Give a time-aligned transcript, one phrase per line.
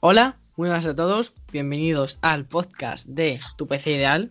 [0.00, 4.30] Hola, muy buenas a todos, bienvenidos al podcast de Tu PC Ideal.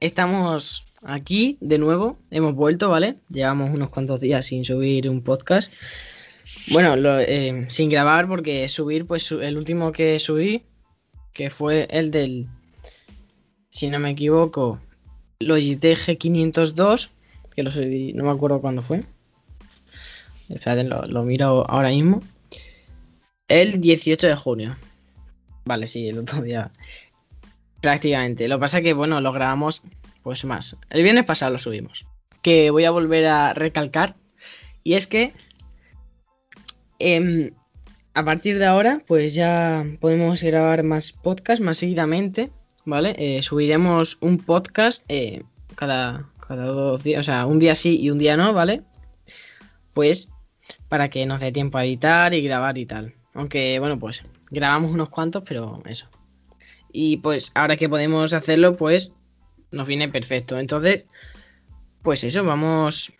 [0.00, 3.16] Estamos aquí de nuevo, hemos vuelto, ¿vale?
[3.30, 5.72] Llevamos unos cuantos días sin subir un podcast.
[6.72, 10.62] Bueno, eh, sin grabar porque subir, pues el último que subí,
[11.32, 12.46] que fue el del,
[13.70, 14.78] si no me equivoco,
[15.38, 17.08] Logitech G502,
[17.56, 19.00] que lo subí, no me acuerdo cuándo fue.
[20.50, 22.22] Espérate, lo, lo miro ahora mismo.
[23.50, 24.76] El 18 de junio.
[25.64, 26.70] Vale, sí, el otro día.
[27.80, 28.46] Prácticamente.
[28.46, 29.82] Lo que pasa es que, bueno, lo grabamos
[30.22, 30.76] pues más.
[30.88, 32.06] El viernes pasado lo subimos.
[32.42, 34.14] Que voy a volver a recalcar.
[34.84, 35.32] Y es que
[37.00, 37.50] em,
[38.14, 42.52] a partir de ahora, pues ya podemos grabar más podcasts más seguidamente.
[42.84, 43.14] ¿Vale?
[43.18, 45.42] Eh, subiremos un podcast eh,
[45.74, 47.18] cada, cada dos días.
[47.18, 48.82] O sea, un día sí y un día no, ¿vale?
[49.92, 50.28] Pues
[50.88, 53.14] para que nos dé tiempo a editar y grabar y tal.
[53.34, 56.08] Aunque, bueno, pues grabamos unos cuantos, pero eso.
[56.92, 59.12] Y pues ahora que podemos hacerlo, pues
[59.70, 60.58] nos viene perfecto.
[60.58, 61.04] Entonces,
[62.02, 63.12] pues eso, vamos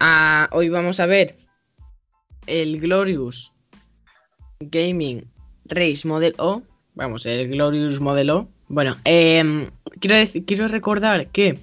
[0.00, 0.48] a...
[0.52, 1.36] Hoy vamos a ver
[2.46, 3.52] el Glorious
[4.60, 5.24] Gaming
[5.64, 6.62] Race Model O.
[6.94, 8.48] Vamos, el Glorious Model O.
[8.68, 9.70] Bueno, em,
[10.00, 11.58] quiero, decir, quiero recordar que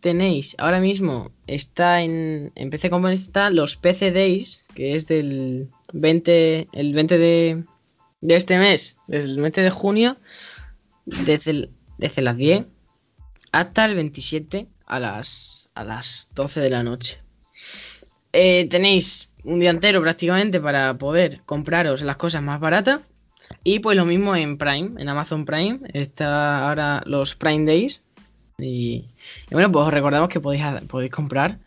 [0.00, 5.68] tenéis ahora mismo, está en, en PC como está los PC Days, que es del
[5.92, 7.64] 20, el 20 de,
[8.20, 10.16] de este mes, desde el 20 de junio,
[11.06, 12.66] desde, desde las 10
[13.52, 17.20] hasta el 27 a las, a las 12 de la noche.
[18.32, 23.00] Eh, tenéis un día entero prácticamente para poder compraros las cosas más baratas.
[23.64, 25.80] Y pues lo mismo en Prime, en Amazon Prime.
[25.94, 28.04] Está ahora los Prime Days.
[28.58, 29.04] Y,
[29.50, 31.58] bueno, pues os recordamos que podéis, podéis comprar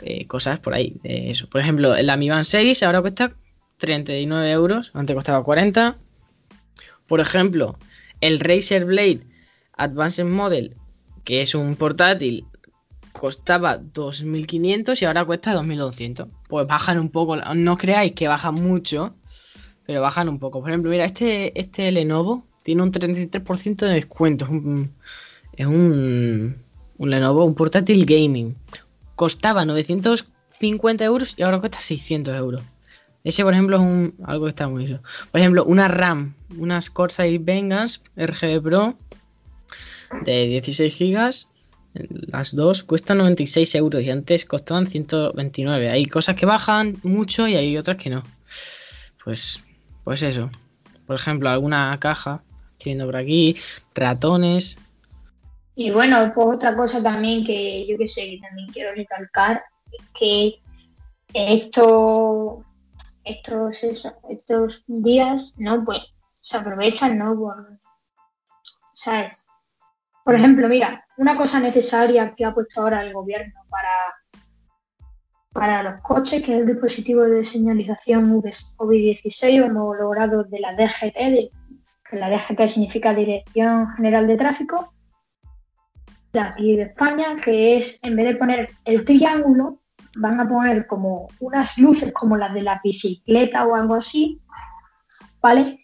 [0.00, 0.96] eh, cosas por ahí.
[1.04, 1.48] eso.
[1.48, 3.32] Por ejemplo, el Mi Band 6 ahora cuesta
[3.78, 4.90] 39 euros.
[4.94, 5.96] Antes costaba 40.
[7.06, 7.78] Por ejemplo,
[8.20, 9.20] el Razer Blade
[9.72, 10.76] Advanced Model,
[11.24, 12.44] que es un portátil,
[13.12, 16.28] costaba 2.500 y ahora cuesta 2.200.
[16.48, 17.36] Pues bajan un poco.
[17.36, 19.14] No creáis que bajan mucho,
[19.86, 20.60] pero bajan un poco.
[20.60, 24.44] Por ejemplo, mira, este, este Lenovo tiene un 33% de descuento.
[25.52, 26.62] Es un,
[26.98, 28.56] un, Lenovo, un portátil gaming.
[29.14, 32.62] Costaba 950 euros y ahora cuesta 600 euros.
[33.28, 35.00] Ese, por ejemplo, es un, algo que está muy bien.
[35.30, 38.94] Por ejemplo, una RAM, unas Corsair Vengeance RGB Pro
[40.24, 41.46] de 16 GB.
[42.32, 45.90] Las dos cuestan 96 euros y antes costaban 129.
[45.90, 48.22] Hay cosas que bajan mucho y hay otras que no.
[49.22, 49.62] Pues,
[50.04, 50.48] pues eso.
[51.06, 53.58] Por ejemplo, alguna caja, estoy viendo por aquí,
[53.94, 54.78] ratones,
[55.74, 59.62] y bueno, pues otra cosa también que yo que sé, que también quiero recalcar,
[60.18, 60.60] que
[61.32, 62.64] esto,
[63.28, 63.82] estos,
[64.28, 65.84] estos días, ¿no?
[65.84, 67.36] Pues se aprovechan, ¿no?
[67.36, 67.78] Por,
[68.92, 69.36] ¿sabes?
[70.24, 73.90] Por ejemplo, mira, una cosa necesaria que ha puesto ahora el gobierno para,
[75.52, 81.50] para los coches, que es el dispositivo de señalización OV16 homologado de la DGT,
[82.10, 84.92] que la DGT significa Dirección General de Tráfico,
[86.32, 89.80] de aquí de España, que es, en vez de poner el triángulo,
[90.16, 94.40] van a poner como unas luces como las de la bicicleta o algo así,
[95.40, 95.78] ¿vale?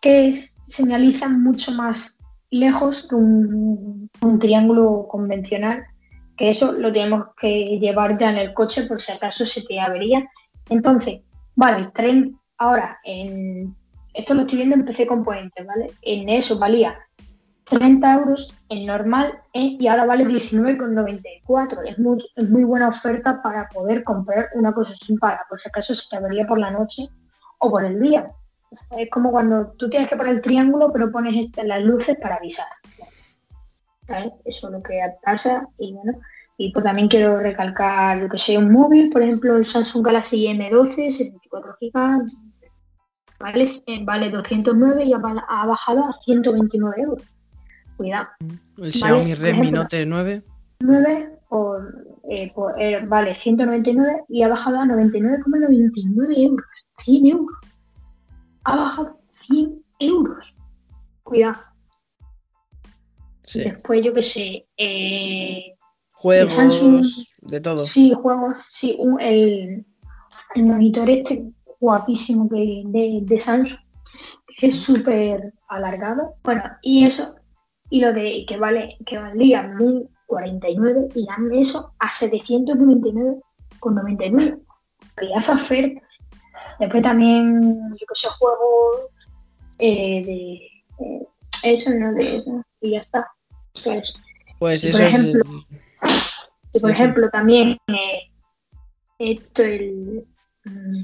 [0.00, 0.32] Que
[0.66, 2.18] señalizan mucho más
[2.50, 5.84] lejos que un, triángulo convencional,
[6.36, 9.80] que eso lo tenemos que llevar ya en el coche por si acaso se te
[9.80, 10.28] avería.
[10.68, 11.20] Entonces,
[11.54, 13.74] vale, el tren ahora en
[14.14, 15.92] esto lo estoy viendo en PC Componentes, ¿vale?
[16.02, 16.98] En eso valía
[17.70, 19.76] 30 euros en normal ¿eh?
[19.78, 21.82] y ahora vale 19,94.
[21.86, 25.68] Es muy, es muy buena oferta para poder comprar una cosa sin para, por si
[25.68, 27.08] acaso se te avería por la noche
[27.58, 28.32] o por el día.
[28.72, 32.36] es como cuando tú tienes que poner el triángulo, pero pones este, las luces para
[32.36, 32.66] avisar.
[34.44, 36.18] Eso es lo que pasa y bueno.
[36.56, 40.46] Y pues también quiero recalcar lo que sea un móvil, por ejemplo el Samsung Galaxy
[40.46, 42.26] M12, 64 GB,
[43.38, 45.18] vale, eh, vale 209 y ha
[45.66, 47.22] bajado a 129 euros
[48.00, 48.28] cuidado.
[48.78, 50.42] El Xiaomi Redmi Note 9.
[50.80, 51.76] 9 o,
[52.30, 56.66] eh, eh, vale 199 y ha bajado a 99,99 euros.
[56.96, 57.56] 100 euros.
[58.64, 60.56] Ha bajado 100 euros.
[61.22, 61.58] Cuidado.
[63.52, 64.66] Después, yo qué sé.
[64.78, 65.74] Eh,
[66.12, 67.84] juegos, de todo.
[67.84, 68.56] Sí, juegos.
[68.70, 69.84] Sí, el,
[70.54, 73.78] el, monitor este guapísimo que, de, de Samsung.
[74.62, 76.36] Es súper alargado.
[76.42, 77.39] Bueno, y eso
[77.90, 84.60] y lo de que vale que valía 1049 y dan eso a 799,99.
[85.16, 86.00] Pedazo oferta.
[86.78, 87.60] Después también,
[87.90, 89.08] yo que sé, juegos
[89.78, 90.52] eh, de
[91.04, 91.26] eh,
[91.62, 93.26] eso, no de eso, y ya está.
[93.84, 94.12] Pues,
[94.58, 95.14] Pues eso por es.
[95.14, 95.64] ejemplo-
[96.72, 97.02] y por Sí, sí.
[97.02, 98.30] ejemplo, también eh,
[99.18, 100.26] esto, el,
[100.64, 101.00] mm,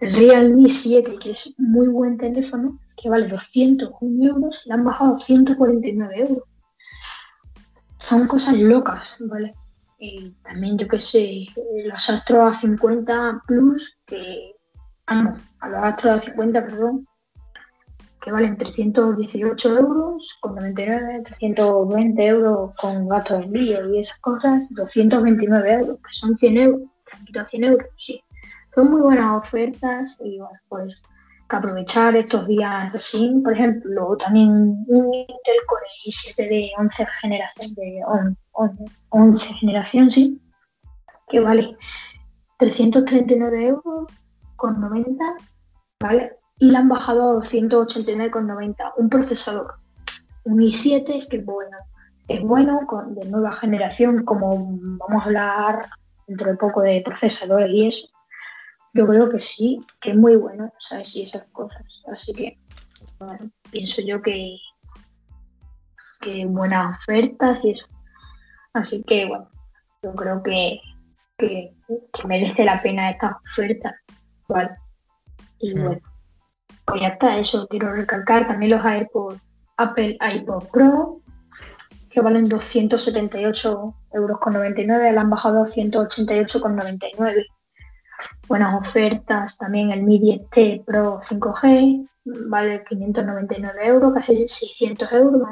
[0.00, 5.16] el Realme 7, que es muy buen teléfono, que vale 201 euros, le han bajado
[5.16, 6.44] a 149 euros.
[7.98, 9.54] Son cosas locas, ¿vale?
[9.98, 11.46] Y también, yo qué sé,
[11.86, 14.54] los Astro A50 Plus, que.
[15.06, 17.06] Ah, no, a los Astro A50, perdón,
[18.20, 24.66] que valen 318 euros con 99, 320 euros con gasto de envío y esas cosas,
[24.74, 28.20] 229 euros, que son 100 euros, te han quitado 100 euros, sí.
[28.74, 31.00] Son muy buenas ofertas y bueno, pues
[31.48, 33.40] que aprovechar estos días así.
[33.42, 38.78] Por ejemplo, también un Intel Core i7 de 11 generación, de on- on-
[39.10, 40.40] 11 generación, sí,
[41.28, 41.76] que vale
[42.58, 44.06] 339 euros
[44.56, 45.24] con 90,
[46.00, 46.36] ¿vale?
[46.58, 49.74] Y le han bajado a 289,90 un procesador,
[50.44, 51.76] un i7 que bueno,
[52.28, 55.86] es bueno, con, de nueva generación, como vamos a hablar
[56.26, 58.08] dentro de poco de procesadores y eso.
[58.96, 61.14] Yo creo que sí, que es muy bueno, ¿sabes?
[61.16, 61.82] Y esas cosas.
[62.10, 62.58] Así que,
[63.18, 64.56] bueno, pienso yo que,
[66.20, 67.86] que buenas ofertas y eso.
[68.72, 69.48] Así que, bueno,
[70.02, 70.80] yo creo que,
[71.36, 73.94] que, que merece la pena estas ofertas,
[74.48, 74.70] ¿vale?
[75.58, 75.84] Y Mm.
[75.84, 76.00] bueno,
[76.86, 78.46] pues ya está, eso quiero recalcar.
[78.46, 79.40] También los AirPods
[79.78, 81.20] Apple iPod Pro,
[82.08, 87.44] que valen 278 euros con 99, le han bajado a 188,99.
[88.48, 92.08] Buenas ofertas, también el Mi 10T Pro 5G,
[92.48, 95.42] vale 599 euros, casi 600 euros,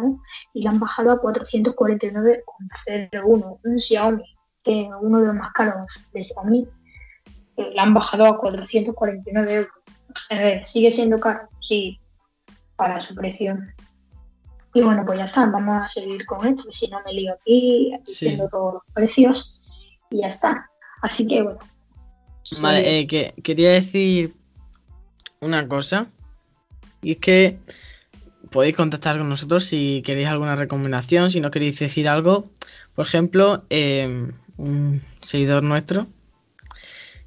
[0.52, 3.58] y le han bajado a 449,01.
[3.62, 4.24] Un Xiaomi,
[4.62, 6.68] que es uno de los más caros de Xiaomi,
[7.56, 9.72] eh, le han bajado a 449 euros.
[10.30, 11.98] A ver, sigue siendo caro, sí,
[12.76, 13.56] para su precio.
[14.72, 17.92] Y bueno, pues ya está, vamos a seguir con esto, si no me lío aquí
[18.04, 18.26] Sí.
[18.26, 19.60] diciendo todos los precios
[20.10, 20.68] y ya está.
[21.02, 21.58] Así que bueno.
[22.60, 24.34] Vale, eh, que quería decir
[25.40, 26.08] una cosa.
[27.02, 27.58] Y es que
[28.50, 32.50] podéis contactar con nosotros si queréis alguna recomendación, si no queréis decir algo.
[32.94, 36.06] Por ejemplo, eh, un seguidor nuestro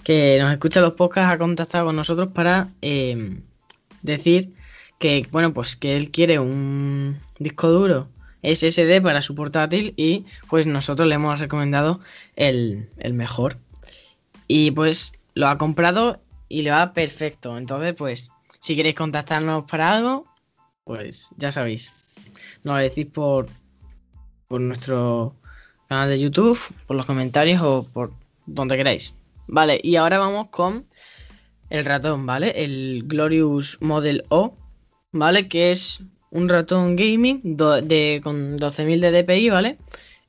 [0.08, 3.42] que nos escucha los podcasts ha contactado con nosotros para eh,
[4.04, 4.54] decir
[5.00, 8.08] que, bueno, pues que él quiere un disco duro
[8.42, 12.00] SSD para su portátil y pues nosotros le hemos recomendado
[12.38, 13.58] el, el mejor.
[14.48, 17.58] Y pues lo ha comprado y le va perfecto.
[17.58, 18.30] Entonces, pues,
[18.60, 20.26] si queréis contactarnos para algo,
[20.84, 21.92] pues ya sabéis.
[22.64, 23.48] Nos lo decís por,
[24.48, 25.36] por nuestro
[25.90, 28.14] canal de YouTube, por los comentarios o por
[28.46, 29.14] donde queráis.
[29.48, 30.86] Vale, y ahora vamos con
[31.70, 32.64] el ratón, ¿vale?
[32.64, 34.56] El Glorious Model O,
[35.12, 35.48] ¿vale?
[35.48, 36.02] Que es
[36.32, 39.78] un ratón gaming do- de, con 12.000 de DPI, ¿vale?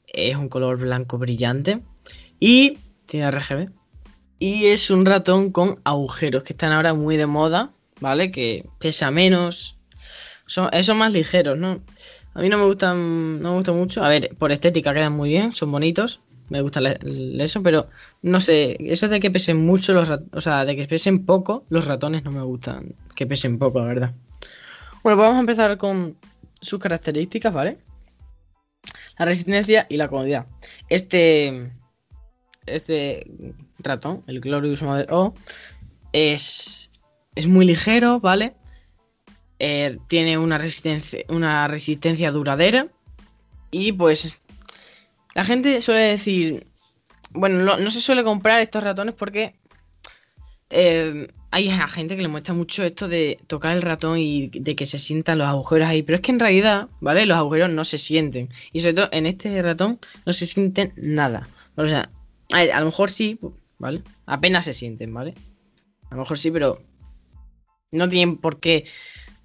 [0.06, 1.80] Es un color blanco brillante.
[2.40, 3.70] Y tiene RGB.
[4.38, 8.30] Y es un ratón con agujeros que están ahora muy de moda, ¿vale?
[8.30, 9.78] Que pesa menos.
[10.46, 11.82] Son, eh, son más ligeros, ¿no?
[12.34, 14.04] A mí no me gustan, no me gustan mucho.
[14.04, 16.20] A ver, por estética quedan muy bien, son bonitos.
[16.50, 17.88] Me gusta eso, pero
[18.22, 21.66] no sé, eso de que pesen mucho los ratones, o sea, de que pesen poco,
[21.68, 24.14] los ratones no me gustan que pesen poco, la verdad.
[25.02, 26.16] Bueno, pues vamos a empezar con
[26.60, 27.78] sus características, ¿vale?
[29.18, 30.46] La resistencia y la comodidad.
[30.88, 31.72] Este,
[32.64, 33.26] este
[33.78, 35.34] ratón, el Glorious Model O,
[36.12, 36.90] es,
[37.34, 38.54] es muy ligero, ¿vale?
[39.58, 42.88] Eh, tiene una resistencia, una resistencia duradera.
[43.70, 44.40] Y pues
[45.34, 46.66] la gente suele decir,
[47.32, 49.56] bueno, no, se suele comprar estos ratones porque
[50.70, 54.86] eh, hay gente que le muestra mucho esto de tocar el ratón y de que
[54.86, 56.02] se sientan los agujeros ahí.
[56.02, 57.26] Pero es que en realidad, ¿vale?
[57.26, 58.48] Los agujeros no se sienten.
[58.72, 61.48] Y sobre todo en este ratón no se sienten nada.
[61.76, 62.10] O sea,
[62.50, 63.38] a lo mejor sí,
[63.78, 64.02] ¿vale?
[64.26, 65.34] Apenas se sienten, ¿vale?
[66.10, 66.82] A lo mejor sí, pero
[67.92, 68.86] no tienen por qué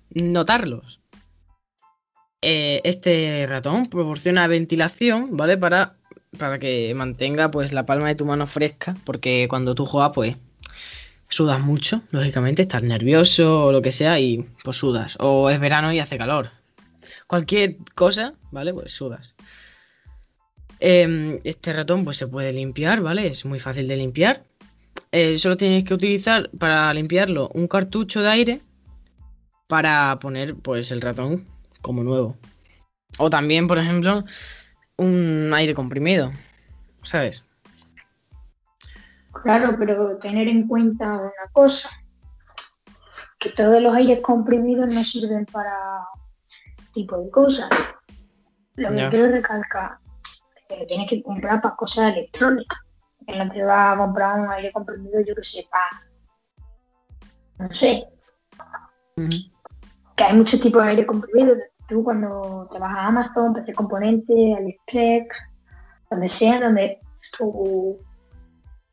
[0.09, 1.01] notarlos.
[2.41, 5.57] Eh, este ratón proporciona ventilación, ¿vale?
[5.57, 5.95] Para,
[6.37, 10.35] para que mantenga pues la palma de tu mano fresca, porque cuando tú juegas pues
[11.29, 15.17] sudas mucho, lógicamente, estás nervioso o lo que sea y pues sudas.
[15.19, 16.51] O es verano y hace calor.
[17.27, 18.73] Cualquier cosa, ¿vale?
[18.73, 19.35] Pues sudas.
[20.85, 23.27] Eh, este ratón pues se puede limpiar, ¿vale?
[23.27, 24.43] Es muy fácil de limpiar.
[25.13, 28.61] Eh, solo tienes que utilizar para limpiarlo un cartucho de aire
[29.69, 31.47] para poner pues el ratón
[31.81, 32.35] como nuevo.
[33.17, 34.25] O también, por ejemplo,
[34.97, 36.33] un aire comprimido,
[37.01, 37.45] ¿sabes?
[39.41, 41.91] Claro, pero tener en cuenta una cosa,
[43.39, 45.77] que todos los aires comprimidos no sirven para
[46.77, 47.69] este tipo de cosas.
[48.75, 50.02] Lo que quiero recalcar
[50.79, 52.79] que tienes que comprar para cosas electrónicas.
[53.25, 56.07] Que no te vas a comprar un aire comprimido, yo que sé, para.
[57.59, 58.05] No sé,
[60.15, 61.55] que hay muchos tipos de aire comprimido.
[61.87, 65.27] Tú cuando te vas a Amazon, PC Componente, AliExpress,
[66.09, 66.99] donde sea, donde
[67.37, 67.97] tu,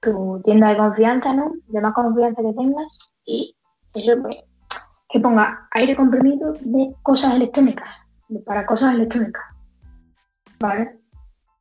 [0.01, 1.53] tu tienda de confianza, ¿no?
[1.69, 2.99] De más confianza que tengas.
[3.25, 3.57] Y
[3.95, 4.37] eso, pues,
[5.09, 9.43] que ponga aire comprimido de cosas electrónicas, de- para cosas electrónicas.
[10.61, 11.00] ¿Vale?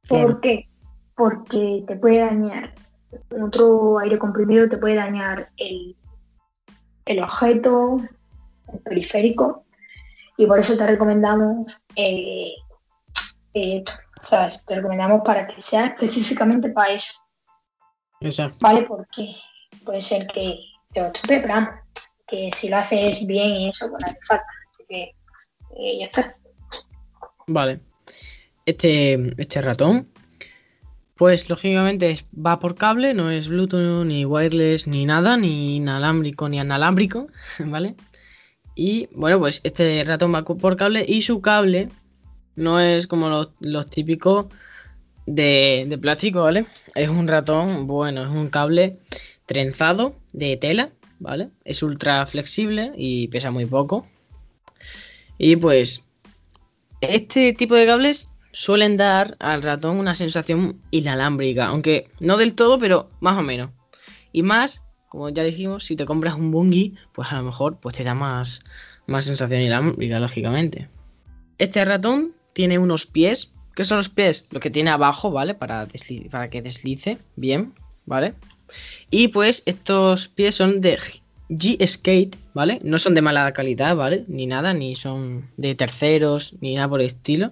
[0.10, 0.68] ¿Por qué?
[1.16, 2.74] Porque te puede dañar,
[3.42, 5.96] otro aire comprimido te puede dañar el,
[7.06, 7.98] el objeto,
[8.74, 9.66] el periférico,
[10.38, 12.54] y por eso te recomendamos, eh,
[13.54, 13.84] eh,
[14.22, 14.64] ¿sabes?
[14.66, 17.14] Te recomendamos para que sea específicamente para eso,
[18.22, 18.58] Exacto.
[18.62, 18.84] ¿vale?
[18.84, 19.36] Porque
[19.84, 20.60] puede ser que
[20.94, 21.70] te pero vamos,
[22.28, 24.46] que si lo haces bien y eso, pues no hace falta.
[24.74, 25.02] Así que
[25.78, 26.36] eh, ya está.
[27.48, 27.82] Vale.
[28.70, 30.08] Este, este ratón,
[31.16, 36.60] pues lógicamente va por cable, no es Bluetooth, ni wireless, ni nada, ni inalámbrico, ni
[36.60, 37.30] analámbrico,
[37.66, 37.96] ¿vale?
[38.76, 41.90] Y bueno, pues este ratón va por cable y su cable
[42.56, 44.46] no es como los, los típicos
[45.26, 46.68] de, de plástico, ¿vale?
[46.94, 49.00] Es un ratón, bueno, es un cable
[49.48, 51.50] trenzado de tela, ¿vale?
[51.66, 54.06] Es ultra flexible y pesa muy poco.
[55.40, 56.06] Y pues
[57.02, 62.80] este tipo de cables suelen dar al ratón una sensación inalámbrica, aunque no del todo,
[62.80, 63.72] pero más o menos.
[64.32, 67.96] Y más, como ya dijimos, si te compras un bungie, pues a lo mejor pues
[67.96, 68.62] te da más,
[69.08, 70.90] más sensación inalámbrica, lógicamente.
[71.58, 73.52] Este ratón tiene unos pies.
[73.76, 74.46] ¿Qué son los pies?
[74.52, 75.54] Lo que tiene abajo, ¿vale?
[75.54, 75.88] Para,
[76.32, 77.74] para que deslice bien,
[78.06, 78.34] ¿vale?
[79.10, 80.98] Y pues estos pies son de
[81.50, 82.80] G-Skate, ¿vale?
[82.84, 84.26] No son de mala calidad, ¿vale?
[84.28, 87.52] Ni nada, ni son de terceros, ni nada por el estilo.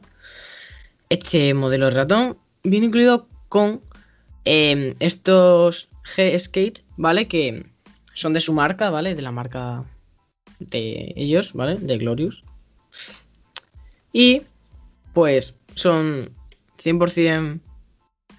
[1.09, 3.81] Este modelo de ratón viene incluido con
[4.45, 7.27] eh, estos G-Skate, ¿vale?
[7.27, 7.65] Que
[8.13, 9.15] son de su marca, ¿vale?
[9.15, 9.85] De la marca
[10.59, 11.75] de ellos, ¿vale?
[11.75, 12.43] De Glorious.
[14.11, 14.41] Y
[15.13, 16.31] pues son
[16.77, 17.59] 100%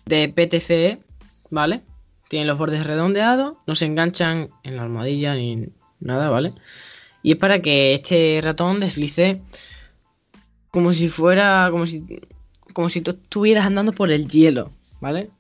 [0.06, 1.02] de PTCE,
[1.50, 1.82] ¿vale?
[2.28, 5.68] Tienen los bordes redondeados, no se enganchan en la almohadilla ni
[6.00, 6.52] nada, ¿vale?
[7.22, 9.40] Y es para que este ratón deslice
[10.70, 12.04] como si fuera, como si,
[12.78, 14.70] como si tú estuvieras andando por el hielo,
[15.00, 15.30] ¿vale?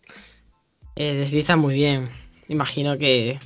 [0.96, 2.08] Eh, desliza muy bien.
[2.48, 3.38] Imagino que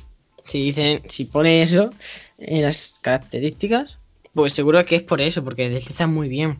[0.46, 1.92] si dicen, si pone eso
[2.38, 3.99] en las características,
[4.32, 6.58] pues seguro que es por eso, porque desliza muy bien.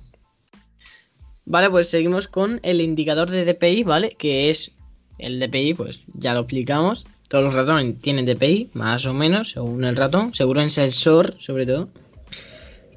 [1.47, 4.11] Vale, pues seguimos con el indicador de DPI, ¿vale?
[4.11, 4.77] Que es
[5.17, 7.07] el DPI, pues ya lo explicamos.
[7.31, 11.65] Todos los ratones tienen DPI, más o menos, según el ratón, seguro en sensor, sobre
[11.65, 11.89] todo.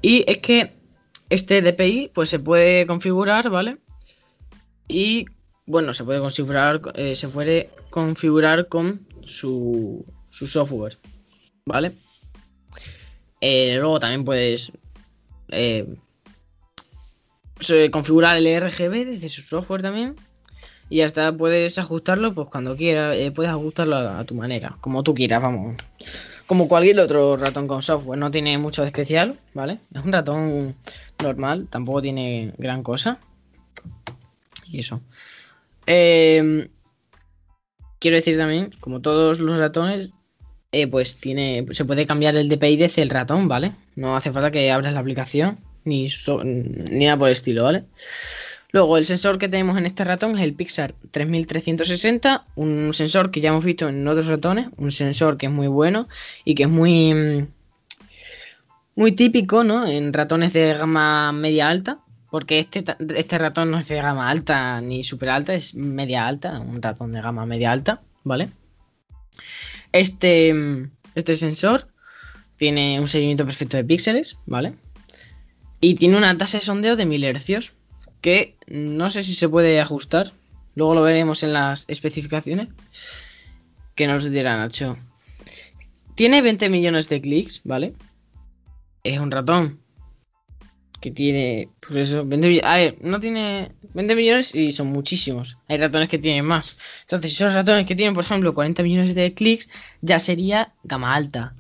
[0.02, 0.74] Y es que
[1.30, 3.78] este DPI, pues se puede configurar, ¿vale?
[4.88, 5.26] Y
[5.66, 10.98] bueno, se puede configurar, eh, se puede configurar con su, su software,
[11.66, 11.92] ¿vale?
[13.42, 14.72] Eh, luego también puedes
[15.50, 15.96] eh,
[17.92, 20.16] configurar el RGB desde su software también.
[20.88, 25.02] Y ya está, puedes ajustarlo pues cuando quieras, puedes ajustarlo a, a tu manera, como
[25.02, 25.78] tú quieras, vamos.
[26.46, 29.80] Como cualquier otro ratón con software, no tiene mucho de especial, ¿vale?
[29.96, 30.76] Es un ratón
[31.24, 33.18] normal, tampoco tiene gran cosa.
[34.72, 35.02] Y eso.
[35.88, 36.70] Eh,
[38.00, 40.10] quiero decir también, como todos los ratones,
[40.72, 43.72] eh, pues tiene, se puede cambiar el DPI desde el ratón, ¿vale?
[43.96, 46.10] No hace falta que abras la aplicación ni,
[46.44, 47.86] ni nada por el estilo, ¿vale?
[48.72, 53.40] Luego, el sensor que tenemos en este ratón es el Pixar 3360, un sensor que
[53.40, 56.10] ya hemos visto en otros ratones, un sensor que es muy bueno
[56.44, 57.48] y que es muy,
[58.96, 59.88] muy típico, ¿no?
[59.88, 62.00] En ratones de gama media alta,
[62.36, 62.84] porque este,
[63.16, 67.14] este ratón no es de gama alta ni super alta, es media alta, un ratón
[67.14, 68.50] de gama media alta, ¿vale?
[69.94, 70.54] Este,
[71.16, 71.88] este sensor
[72.58, 74.76] tiene un seguimiento perfecto de píxeles, ¿vale?
[75.80, 77.72] Y tiene una tasa de sondeo de 1000 hercios,
[78.20, 80.34] que no sé si se puede ajustar.
[80.76, 82.68] Luego lo veremos en las especificaciones.
[83.96, 84.98] Que nos dirá Nacho.
[86.16, 87.94] Tiene 20 millones de clics, ¿vale?
[89.06, 89.85] Es un ratón.
[91.06, 91.70] Que tiene.
[91.88, 92.26] Por eso.
[92.26, 95.56] 20 mi- A ver, no tiene 20 millones y son muchísimos.
[95.68, 96.76] Hay ratones que tienen más.
[97.02, 99.70] Entonces, esos ratones que tienen, por ejemplo, 40 millones de clics,
[100.02, 101.54] ya sería gama alta.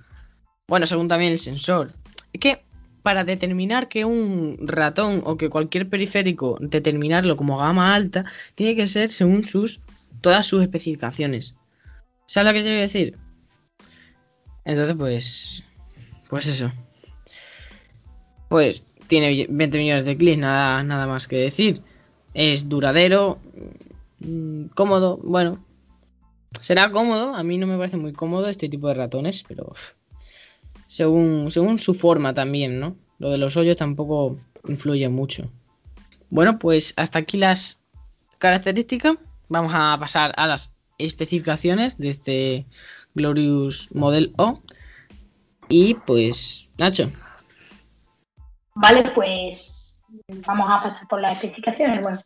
[0.67, 1.93] Bueno, según también el sensor.
[2.33, 2.65] Es que
[3.03, 8.25] para determinar que un ratón o que cualquier periférico determinarlo como gama alta,
[8.55, 9.81] tiene que ser según sus
[10.21, 11.55] todas sus especificaciones.
[12.25, 13.19] ¿Sabes lo que quiero decir?
[14.63, 15.63] Entonces, pues.
[16.31, 16.71] Pues eso.
[18.49, 21.81] pues tiene 20 millones de clics, nada, nada más que decir.
[22.33, 23.39] Es duradero,
[24.19, 25.63] mm, cómodo, bueno.
[26.59, 29.73] Será cómodo, a mí no me parece muy cómodo este tipo de ratones, pero
[30.87, 32.95] según, según su forma también, ¿no?
[33.19, 35.51] Lo de los hoyos tampoco influye mucho.
[36.29, 37.83] Bueno, pues hasta aquí las
[38.39, 39.17] características.
[39.47, 42.65] Vamos a pasar a las especificaciones de este
[43.13, 44.61] Glorious Model O.
[45.69, 47.11] Y pues, Nacho.
[48.75, 50.03] Vale, pues
[50.45, 52.01] vamos a pasar por las especificaciones.
[52.01, 52.17] Bueno,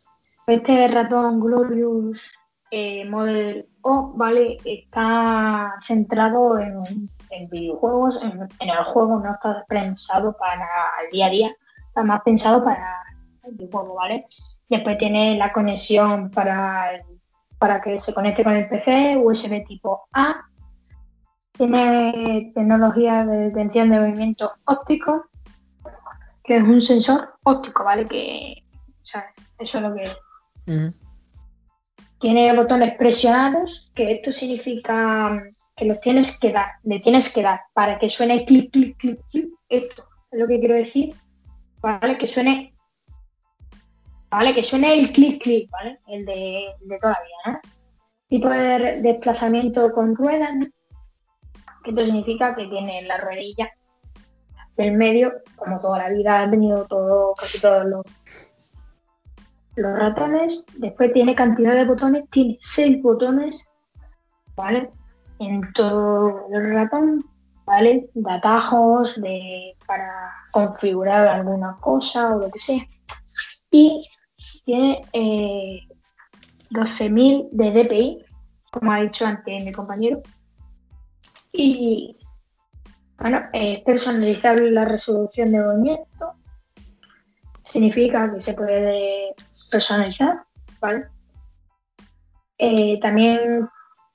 [0.48, 2.32] este ratón Glorious
[2.72, 4.56] eh, Model O, ¿vale?
[4.64, 7.08] Está centrado en,
[7.48, 10.68] videojuegos, en, el juego, no está pensado para
[11.04, 12.96] el día a día, está más pensado para
[13.44, 14.26] el videojuego, ¿vale?
[14.68, 16.90] Después tiene la conexión para,
[17.58, 20.46] para que se conecte con el PC, USB tipo A.
[21.52, 25.29] Tiene tecnología de detención de movimiento óptico,
[26.44, 28.06] que es un sensor óptico, ¿vale?
[28.06, 30.94] Que, o sea, eso es lo que es.
[32.18, 35.42] Tiene botones presionados, que esto significa
[35.74, 39.20] que los tienes que dar, le tienes que dar para que suene clic, clic, clic,
[39.30, 39.48] clic.
[39.68, 41.14] Esto es lo que quiero decir,
[41.80, 42.18] ¿vale?
[42.18, 42.74] Que suene
[44.30, 44.54] ¿vale?
[44.54, 46.00] Que suene el clic clic, ¿vale?
[46.06, 46.66] El de,
[47.00, 47.70] toda la vida, ¿no?
[48.28, 50.52] Tipo de desplazamiento con ruedas,
[51.82, 53.70] que esto significa que tiene la ruedilla
[54.80, 58.04] del medio, como toda la vida han tenido todo, casi todos los,
[59.76, 60.64] los ratones.
[60.78, 63.68] Después tiene cantidad de botones, tiene seis botones,
[64.56, 64.90] ¿vale?
[65.38, 67.24] En todo el ratón,
[67.66, 68.08] ¿vale?
[68.14, 72.82] De atajos, de, para configurar alguna cosa o lo que sea.
[73.70, 74.02] Y
[74.64, 75.80] tiene eh,
[76.70, 78.24] 12.000 de DPI,
[78.72, 80.22] como ha dicho antes mi compañero.
[81.52, 82.16] Y
[83.20, 86.34] bueno, es personalizable la resolución de movimiento.
[87.62, 89.34] Significa que se puede
[89.70, 90.44] personalizar,
[90.80, 91.06] ¿vale?
[92.58, 93.68] Eh, también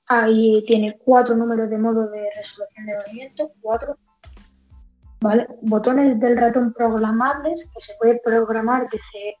[0.08, 3.96] ahí tiene cuatro números de modo de resolución de movimiento, cuatro.
[5.20, 5.46] ¿Vale?
[5.62, 9.36] Botones del ratón programables que se puede programar desde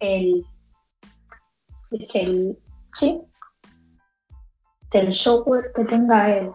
[0.00, 0.44] el
[1.92, 2.58] es el
[2.94, 3.20] sí
[4.90, 6.52] del software que tenga él.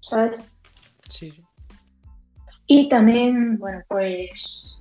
[0.00, 0.42] ¿Sabes?
[1.08, 1.44] Sí.
[2.66, 4.80] Y también, bueno, pues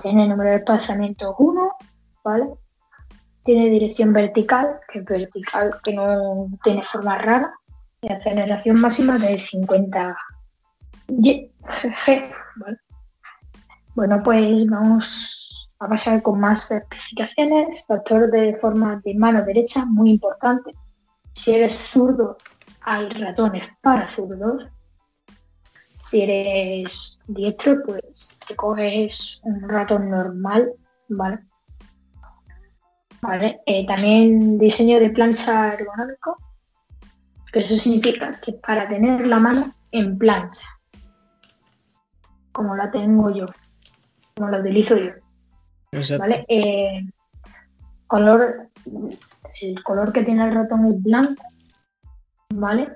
[0.00, 1.72] tiene número de desplazamiento 1,
[2.24, 2.48] ¿vale?
[3.44, 7.52] Tiene dirección vertical, que es vertical, que no tiene forma rara,
[8.00, 10.16] y aceleración máxima de 50
[11.08, 11.50] G.
[13.94, 17.84] Bueno, pues vamos a pasar con más especificaciones.
[17.86, 20.72] Factor de forma de mano derecha, muy importante.
[21.34, 22.36] Si eres zurdo,
[22.84, 24.68] hay ratones para zurdos.
[26.00, 30.72] Si eres diestro, pues te coges un ratón normal,
[31.08, 31.40] ¿vale?
[33.20, 33.60] Vale.
[33.66, 36.38] Eh, también diseño de plancha ergonómico,
[37.52, 40.66] que eso significa que para tener la mano en plancha,
[42.50, 43.46] como la tengo yo,
[44.34, 45.12] como la utilizo yo.
[46.18, 46.44] ¿Vale?
[46.48, 47.06] Eh,
[48.08, 48.70] color,
[49.60, 51.44] el color que tiene el ratón es blanco,
[52.58, 52.88] ¿vale?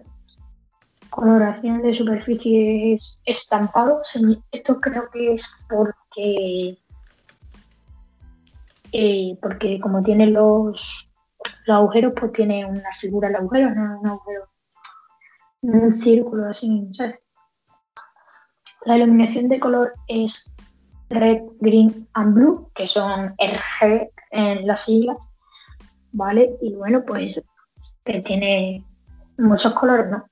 [1.10, 4.18] Coloración de superficies estampados.
[4.50, 6.78] Esto creo que es porque
[8.98, 11.12] eh, porque como tiene los,
[11.66, 14.48] agujeros, pues tiene una figura el agujero, no un agujero,
[15.60, 17.20] un círculo así, ¿sabes?
[18.86, 20.54] La iluminación de color es
[21.10, 25.30] Red, Green and Blue, que son RG en las siglas,
[26.12, 26.56] ¿vale?
[26.62, 27.38] Y bueno, pues
[28.02, 28.82] que tiene
[29.38, 30.28] muchos colores, ¿no?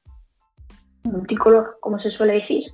[1.05, 2.65] Multicolor, como se suele decir.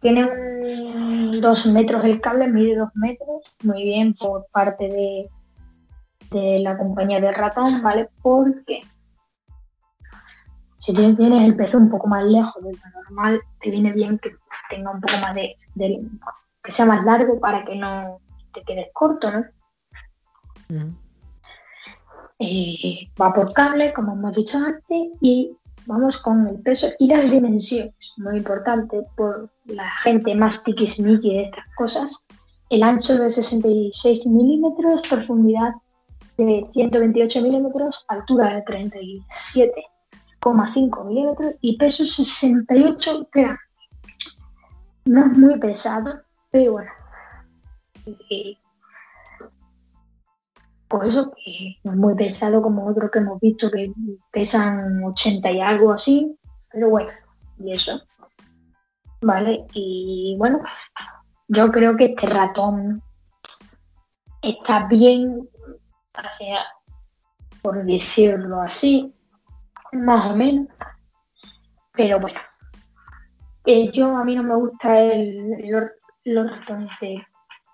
[0.00, 5.30] Tiene dos metros el cable, mide dos metros, muy bien por parte de,
[6.30, 8.10] de la compañía de ratón, ¿vale?
[8.20, 8.82] Porque
[10.78, 14.34] si tienes el peso un poco más lejos de lo normal, te viene bien que
[14.68, 16.00] tenga un poco más de, de
[16.62, 18.20] que sea más largo para que no
[18.52, 19.44] te quedes corto, ¿no?
[22.44, 25.52] Eh, va por cable, como hemos dicho antes, y
[25.86, 31.44] vamos con el peso y las dimensiones, muy importante por la gente más tiquismiqui de
[31.44, 32.26] estas cosas.
[32.68, 35.74] El ancho de 66 milímetros, profundidad
[36.36, 43.60] de 128 milímetros, altura de 37,5 milímetros y peso 68 gramos.
[45.04, 46.90] No es muy pesado, pero bueno.
[50.92, 53.92] Pues eso, que no es muy pesado como otros que hemos visto que
[54.30, 56.38] pesan 80 y algo así,
[56.70, 57.10] pero bueno,
[57.58, 58.00] y eso.
[59.22, 59.64] ¿vale?
[59.72, 60.60] Y bueno,
[61.48, 63.02] yo creo que este ratón
[64.42, 65.48] está bien,
[66.14, 66.46] así,
[67.62, 69.14] por decirlo así,
[69.92, 70.68] más o menos.
[71.92, 72.40] Pero bueno,
[73.64, 75.84] eh, yo a mí no me gusta el, los,
[76.24, 77.24] los ratones de,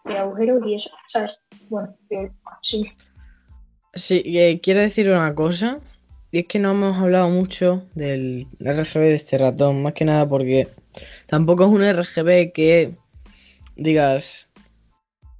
[0.08, 1.40] de agujero y eso, ¿sabes?
[1.68, 2.30] Bueno, eh,
[2.62, 2.90] sí.
[3.94, 4.22] Sí,
[4.62, 5.80] quiero decir una cosa.
[6.30, 10.28] Y es que no hemos hablado mucho del RGB de este ratón, más que nada
[10.28, 10.68] porque
[11.26, 12.96] tampoco es un RGB que
[13.76, 14.52] digas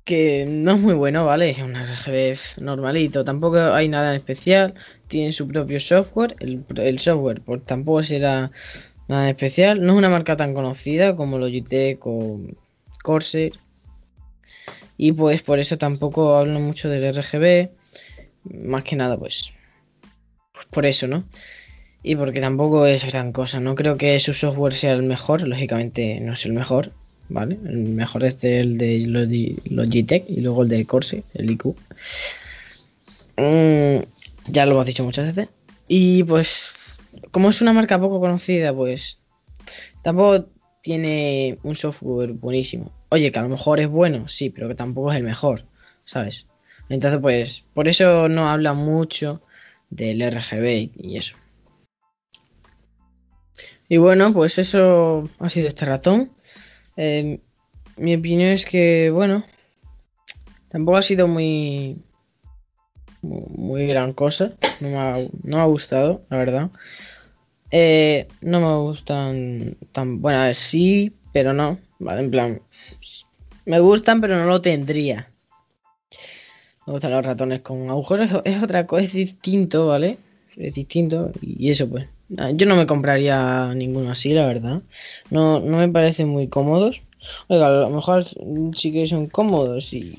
[0.04, 1.50] que no es muy bueno, ¿vale?
[1.50, 4.72] Es un RGB normalito, tampoco hay nada en especial,
[5.09, 8.50] tiene su propio software, el, el software pues tampoco será
[9.09, 12.40] nada en especial, no es una marca tan conocida como Logitech o
[13.02, 13.52] Corsair
[14.99, 17.71] y pues por eso tampoco hablo mucho del RGB,
[18.67, 19.55] más que nada pues,
[20.53, 21.25] pues por eso, ¿no?
[22.03, 26.21] Y porque tampoco es gran cosa, no creo que su software sea el mejor, lógicamente
[26.21, 26.93] no es el mejor,
[27.29, 27.59] ¿vale?
[27.65, 29.01] El mejor es el de
[29.67, 31.77] Logitech y luego el de Corsair, el IQ.
[33.37, 34.03] Mm,
[34.49, 35.49] ya lo hemos dicho muchas veces.
[35.87, 36.73] Y pues,
[37.31, 39.21] como es una marca poco conocida, pues
[40.03, 40.49] tampoco
[40.83, 42.98] tiene un software buenísimo.
[43.11, 45.64] Oye, que a lo mejor es bueno, sí, pero que tampoco es el mejor,
[46.05, 46.47] ¿sabes?
[46.88, 49.42] Entonces, pues, por eso no habla mucho
[49.90, 51.37] del RGB y eso.
[53.88, 56.33] Y bueno, pues eso ha sido este ratón.
[56.97, 57.40] Eh,
[57.97, 59.44] mi opinión es que, bueno,
[60.68, 61.97] tampoco ha sido muy,
[63.23, 64.53] muy gran cosa.
[64.81, 66.71] No me ha, no ha gustado, la verdad.
[67.71, 70.21] Eh, no me gustan tan.
[70.21, 71.79] Bueno, a ver, sí, pero no.
[71.99, 72.62] Vale, en plan.
[73.68, 75.28] Me gustan, pero no lo tendría.
[76.87, 78.40] Me gustan los ratones con agujeros.
[78.46, 80.16] Es otra cosa, es distinto, ¿vale?
[80.57, 81.31] Es distinto.
[81.42, 82.07] Y eso, pues.
[82.54, 84.81] Yo no me compraría ninguno así, la verdad.
[85.28, 87.02] No, no me parecen muy cómodos.
[87.48, 88.24] Oiga, a lo mejor
[88.74, 90.16] sí que son cómodos y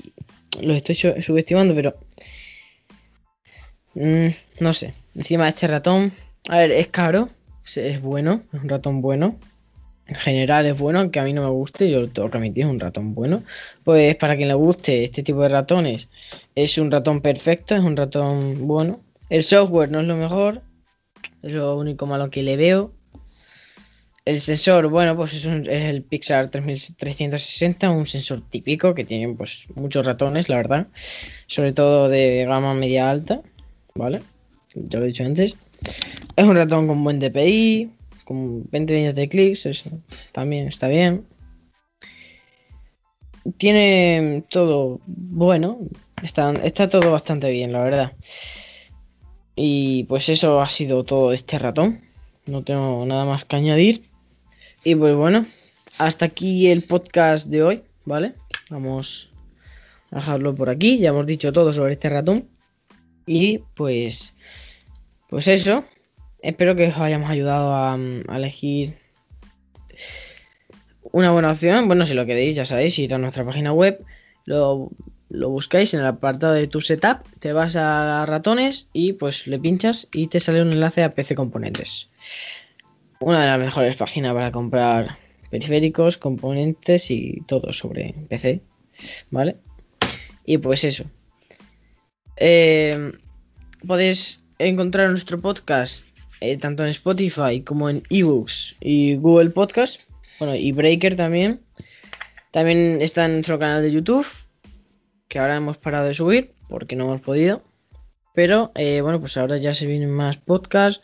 [0.62, 1.96] los estoy subestimando, pero.
[3.94, 4.28] Mm,
[4.60, 4.94] no sé.
[5.16, 6.12] Encima este ratón.
[6.48, 7.28] A ver, es caro.
[7.74, 8.44] Es bueno.
[8.52, 9.34] Es un ratón bueno.
[10.10, 11.88] En general es bueno, aunque a mí no me guste.
[11.88, 13.44] Yo lo tengo que admitir, es un ratón bueno.
[13.84, 16.08] Pues para quien le guste este tipo de ratones,
[16.56, 17.76] es un ratón perfecto.
[17.76, 19.00] Es un ratón bueno.
[19.28, 20.62] El software no es lo mejor.
[21.44, 22.92] Es lo único malo que le veo.
[24.24, 29.68] El sensor, bueno, pues es, un, el Pixar 3360, un sensor típico que tiene pues
[29.76, 30.88] muchos ratones, la verdad.
[31.46, 33.42] Sobre todo de gama media alta,
[33.94, 34.22] ¿vale?
[34.74, 35.54] Ya lo he dicho antes.
[36.34, 37.90] Es un ratón con buen DPI,
[38.30, 39.90] con 20 millones de clics, eso
[40.30, 41.26] también está bien.
[43.56, 45.80] Tiene todo bueno,
[46.22, 48.12] está, está todo bastante bien, la verdad.
[49.56, 52.02] Y pues eso ha sido todo este ratón.
[52.46, 54.04] No tengo nada más que añadir.
[54.84, 55.44] Y pues bueno,
[55.98, 58.34] hasta aquí el podcast de hoy, ¿vale?
[58.68, 59.32] Vamos
[60.12, 60.98] a dejarlo por aquí.
[60.98, 62.48] Ya hemos dicho todo sobre este ratón.
[63.26, 64.34] Y pues,
[65.28, 65.84] pues eso.
[66.42, 67.98] Espero que os hayamos ayudado a,
[68.36, 68.94] elegir
[71.12, 71.86] una buena opción.
[71.86, 74.02] Bueno, si lo queréis, ya sabéis, ir a nuestra página web.
[74.44, 74.90] Lo,
[75.28, 79.58] lo buscáis en el apartado de tu setup, te vas a ratones y pues le
[79.58, 82.10] pinchas y te sale un enlace a PC Componentes.
[83.20, 85.18] Una de las mejores páginas para comprar
[85.50, 88.62] periféricos, componentes y todo sobre PC,
[89.30, 89.56] ¿vale?
[90.44, 91.04] Y pues eso.
[92.36, 93.12] Eh,
[93.86, 96.09] podéis encontrar nuestro podcast
[96.40, 100.02] eh, tanto en Spotify como en eBooks y Google Podcast.
[100.38, 101.60] Bueno, y Breaker también.
[102.50, 104.26] También está en nuestro canal de YouTube,
[105.28, 107.62] que ahora hemos parado de subir porque no hemos podido.
[108.34, 111.02] Pero eh, bueno, pues ahora ya se vienen más podcasts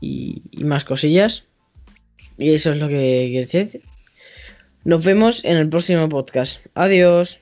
[0.00, 1.46] y, más cosillas.
[2.36, 3.82] Y eso es lo que quiero decir.
[4.84, 6.66] Nos vemos en el próximo podcast.
[6.74, 7.40] Adiós.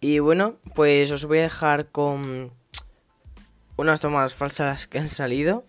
[0.00, 2.52] Y bueno, pues os voy a dejar con
[3.76, 5.64] unas tomas falsas que han salido.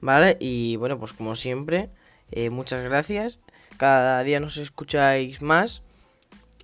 [0.00, 0.36] ¿Vale?
[0.40, 1.90] Y bueno, pues como siempre,
[2.30, 3.40] eh, muchas gracias.
[3.76, 5.82] Cada día nos escucháis más.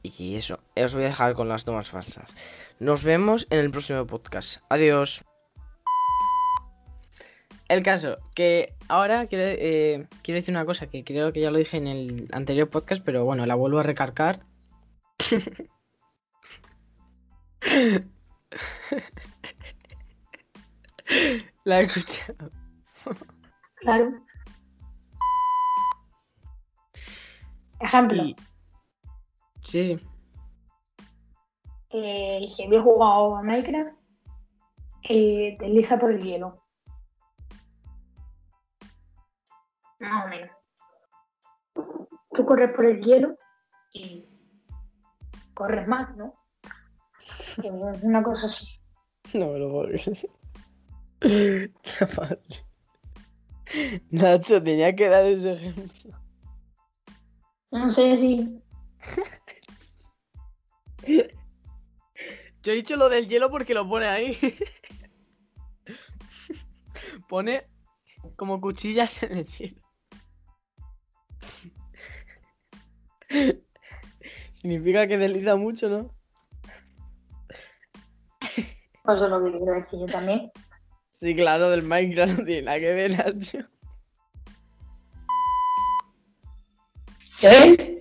[0.03, 2.35] Y eso, os voy a dejar con las tomas falsas.
[2.79, 4.63] Nos vemos en el próximo podcast.
[4.69, 5.25] Adiós.
[7.69, 11.57] El caso, que ahora quiero, eh, quiero decir una cosa que creo que ya lo
[11.57, 14.41] dije en el anterior podcast, pero bueno, la vuelvo a recargar.
[21.65, 22.51] la he escuchado.
[23.77, 24.13] Claro.
[27.81, 28.23] Ejemplo.
[28.23, 28.37] Y...
[29.63, 30.09] Sí, sí.
[31.91, 33.97] Eh, si había jugado a Minecraft,
[35.09, 36.65] eh, desliza por el hielo.
[40.01, 40.51] Más o menos.
[42.33, 43.37] tú corres por el hielo
[43.93, 44.29] y
[45.55, 46.35] corres más, ¿no?
[47.57, 48.67] Pues una cosa así.
[49.35, 49.89] No me lo puedo
[54.11, 56.13] Nacho, tenía que dar ese ejemplo.
[57.71, 58.63] No sé si.
[62.63, 64.39] Yo he dicho lo del hielo porque lo pone ahí.
[67.29, 67.67] pone
[68.37, 69.83] como cuchillas en el hielo.
[74.53, 76.15] Significa que desliza mucho, ¿no?
[79.05, 80.51] Pues eso es lo que quiero decir yo también.
[81.25, 83.59] Sí, claro, del Minecraft no tiene nada que ver, Nacho.
[87.43, 87.97] ¿Eh?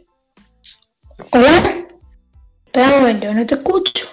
[1.31, 1.87] ¿Hola?
[2.65, 4.12] Espera un momento, no te escucho.